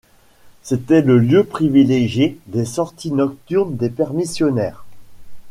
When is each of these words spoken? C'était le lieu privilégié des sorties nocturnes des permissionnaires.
C'était 0.63 1.03
le 1.03 1.19
lieu 1.19 1.43
privilégié 1.43 2.39
des 2.47 2.65
sorties 2.65 3.11
nocturnes 3.11 3.75
des 3.75 3.91
permissionnaires. 3.91 4.83